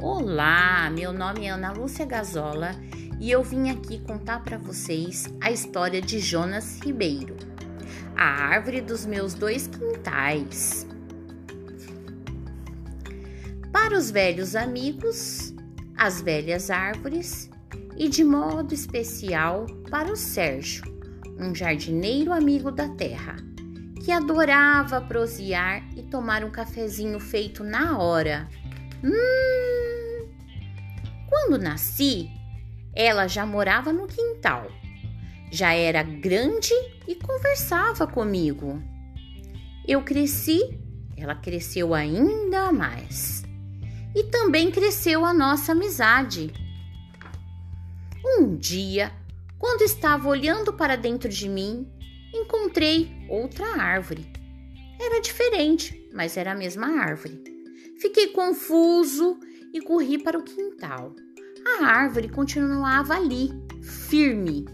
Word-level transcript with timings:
Olá, 0.00 0.88
meu 0.90 1.12
nome 1.12 1.46
é 1.46 1.50
Ana 1.50 1.72
Lúcia 1.72 2.06
Gazola 2.06 2.70
e 3.18 3.32
eu 3.32 3.42
vim 3.42 3.68
aqui 3.68 3.98
contar 3.98 4.44
para 4.44 4.56
vocês 4.56 5.26
a 5.40 5.50
história 5.50 6.00
de 6.00 6.20
Jonas 6.20 6.78
Ribeiro, 6.78 7.36
a 8.16 8.22
árvore 8.22 8.80
dos 8.80 9.04
meus 9.04 9.34
dois 9.34 9.66
quintais. 9.66 10.86
Para 13.72 13.98
os 13.98 14.08
velhos 14.08 14.54
amigos, 14.54 15.52
as 15.96 16.20
velhas 16.20 16.70
árvores 16.70 17.50
e 17.96 18.08
de 18.08 18.22
modo 18.22 18.72
especial 18.72 19.66
para 19.90 20.12
o 20.12 20.16
Sérgio, 20.16 20.84
um 21.40 21.52
jardineiro 21.52 22.32
amigo 22.32 22.70
da 22.70 22.88
terra, 22.90 23.34
que 24.04 24.12
adorava 24.12 25.00
prosear 25.00 25.82
e 25.96 26.04
tomar 26.04 26.44
um 26.44 26.50
cafezinho 26.50 27.18
feito 27.18 27.64
na 27.64 27.98
hora. 27.98 28.48
Hum! 29.02 29.77
Quando 31.40 31.62
nasci, 31.62 32.28
ela 32.92 33.28
já 33.28 33.46
morava 33.46 33.92
no 33.92 34.08
quintal. 34.08 34.70
Já 35.52 35.72
era 35.72 36.02
grande 36.02 36.74
e 37.06 37.14
conversava 37.14 38.08
comigo. 38.08 38.82
Eu 39.86 40.02
cresci, 40.02 40.60
ela 41.16 41.36
cresceu 41.36 41.94
ainda 41.94 42.72
mais. 42.72 43.44
E 44.16 44.24
também 44.24 44.70
cresceu 44.70 45.24
a 45.24 45.32
nossa 45.32 45.72
amizade. 45.72 46.52
Um 48.24 48.56
dia, 48.56 49.12
quando 49.58 49.82
estava 49.82 50.28
olhando 50.28 50.72
para 50.72 50.96
dentro 50.96 51.28
de 51.28 51.48
mim, 51.48 51.88
encontrei 52.34 53.10
outra 53.28 53.80
árvore. 53.80 54.30
Era 55.00 55.20
diferente, 55.20 56.10
mas 56.12 56.36
era 56.36 56.50
a 56.50 56.56
mesma 56.56 56.88
árvore. 57.00 57.42
Fiquei 58.00 58.28
confuso 58.28 59.38
e 59.72 59.80
corri 59.80 60.18
para 60.18 60.36
o 60.36 60.42
quintal. 60.42 61.14
A 61.80 61.86
árvore 61.86 62.28
continuava 62.28 63.14
ali, 63.14 63.50
firme. 63.82 64.66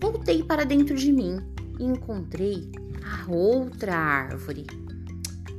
Voltei 0.00 0.42
para 0.42 0.64
dentro 0.64 0.94
de 0.94 1.12
mim 1.12 1.38
e 1.78 1.84
encontrei 1.84 2.70
a 3.02 3.30
outra 3.30 3.96
árvore. 3.96 4.66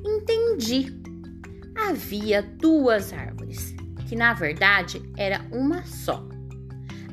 Entendi. 0.06 1.02
Havia 1.76 2.42
duas 2.42 3.12
árvores, 3.12 3.76
que 4.08 4.16
na 4.16 4.34
verdade 4.34 5.02
era 5.18 5.46
uma 5.52 5.84
só. 5.84 6.28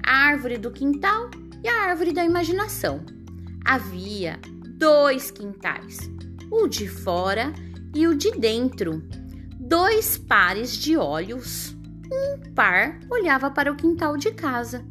A 0.05 0.29
árvore 0.29 0.59
do 0.59 0.71
quintal 0.71 1.31
e 1.63 1.69
a 1.69 1.89
árvore 1.89 2.13
da 2.13 2.25
imaginação. 2.25 3.05
Havia 3.65 4.39
dois 4.79 5.31
quintais, 5.31 5.99
o 6.51 6.69
de 6.69 6.87
fora 6.89 7.53
e 7.95 8.07
o 8.07 8.15
de 8.15 8.31
dentro 8.33 9.03
dois 9.73 10.19
pares 10.19 10.77
de 10.77 10.99
olhos. 10.99 11.75
Um 12.13 12.53
par 12.55 13.01
olhava 13.11 13.51
para 13.51 13.73
o 13.73 13.77
quintal 13.77 14.19
de 14.19 14.33
casa 14.33 14.85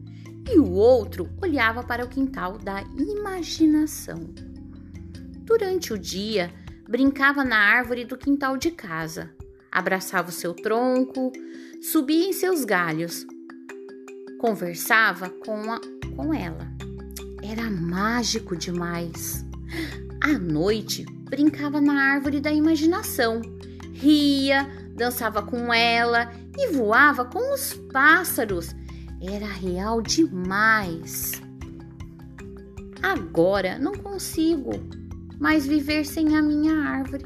e 0.52 0.58
o 0.58 0.72
outro 0.72 1.30
olhava 1.42 1.84
para 1.84 2.04
o 2.04 2.10
quintal 2.10 2.58
da 2.58 2.82
imaginação. 2.98 4.34
Durante 5.44 5.94
o 5.94 6.00
dia, 6.00 6.52
brincava 6.90 7.44
na 7.44 7.58
árvore 7.58 8.06
do 8.06 8.18
quintal 8.18 8.58
de 8.58 8.72
casa, 8.72 9.30
abraçava 9.72 10.30
o 10.30 10.34
seu 10.34 10.54
tronco, 10.54 11.32
subia 11.82 12.28
em 12.28 12.34
seus 12.34 12.66
galhos, 12.66 13.26
conversava 14.40 15.30
com, 15.30 15.72
a, 15.72 15.80
com 16.16 16.34
ela. 16.34 16.68
Era 17.44 17.70
mágico 17.70 18.56
demais. 18.56 19.46
À 20.20 20.38
noite, 20.40 21.06
brincava 21.30 21.80
na 21.80 22.14
árvore 22.14 22.40
da 22.42 22.52
imaginação 22.52 23.42
ria, 24.02 24.68
dançava 25.02 25.42
com 25.42 25.74
ela 25.74 26.32
e 26.56 26.74
voava 26.74 27.26
com 27.26 27.56
os 27.56 27.74
pássaros. 27.92 28.76
Era 29.20 29.48
real 29.48 30.00
demais. 30.00 31.42
Agora 33.02 33.80
não 33.80 33.94
consigo 33.94 34.70
mais 35.40 35.66
viver 35.66 36.06
sem 36.06 36.38
a 36.38 36.42
minha 36.44 36.76
árvore. 36.76 37.26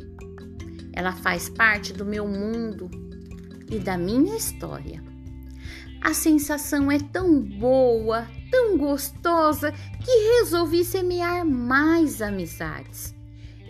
Ela 0.94 1.12
faz 1.12 1.50
parte 1.50 1.92
do 1.92 2.06
meu 2.06 2.26
mundo 2.26 2.90
e 3.70 3.78
da 3.78 3.98
minha 3.98 4.38
história. 4.38 5.04
A 6.00 6.14
sensação 6.14 6.90
é 6.90 6.98
tão 6.98 7.42
boa, 7.42 8.26
tão 8.50 8.78
gostosa, 8.78 9.74
que 10.02 10.38
resolvi 10.38 10.86
semear 10.86 11.46
mais 11.46 12.22
amizades. 12.22 13.14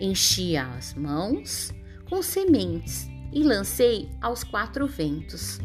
Enchi 0.00 0.56
as 0.56 0.94
mãos 0.94 1.72
com 2.08 2.22
sementes 2.22 3.15
e 3.36 3.42
lancei 3.42 4.08
aos 4.18 4.42
quatro 4.42 4.86
ventos. 4.86 5.60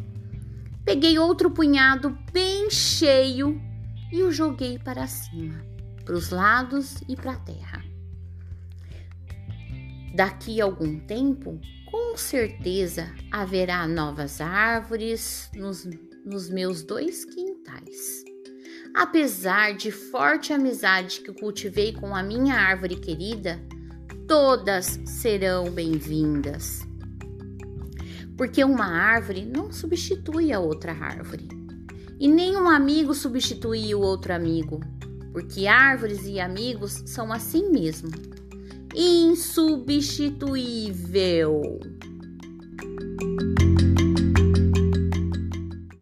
Peguei 0.83 1.17
outro 1.17 1.49
punhado 1.49 2.17
bem 2.33 2.69
cheio 2.69 3.61
e 4.11 4.21
o 4.23 4.31
joguei 4.31 4.77
para 4.77 5.07
cima, 5.07 5.65
para 6.03 6.13
os 6.13 6.31
lados 6.31 7.01
e 7.07 7.15
para 7.15 7.31
a 7.31 7.37
terra. 7.37 7.81
Daqui 10.13 10.59
a 10.59 10.65
algum 10.65 10.99
tempo, 10.99 11.61
com 11.89 12.17
certeza 12.17 13.09
haverá 13.31 13.87
novas 13.87 14.41
árvores 14.41 15.49
nos, 15.55 15.87
nos 16.25 16.49
meus 16.49 16.83
dois 16.83 17.23
quintais. 17.23 18.25
Apesar 18.93 19.77
de 19.77 19.91
forte 19.91 20.51
amizade 20.51 21.21
que 21.21 21.31
cultivei 21.31 21.93
com 21.93 22.13
a 22.13 22.21
minha 22.21 22.55
árvore 22.55 22.97
querida, 22.97 23.65
todas 24.27 24.99
serão 25.05 25.71
bem-vindas. 25.71 26.90
Porque 28.41 28.63
uma 28.63 28.87
árvore 28.87 29.45
não 29.45 29.71
substitui 29.71 30.51
a 30.51 30.59
outra 30.59 30.93
árvore. 30.93 31.47
E 32.19 32.27
nem 32.27 32.57
um 32.57 32.67
amigo 32.67 33.13
substitui 33.13 33.93
o 33.93 33.99
outro 33.99 34.33
amigo. 34.33 34.79
Porque 35.31 35.67
árvores 35.67 36.25
e 36.25 36.39
amigos 36.39 37.03
são 37.05 37.31
assim 37.31 37.69
mesmo. 37.69 38.09
Insubstituível. 38.95 41.79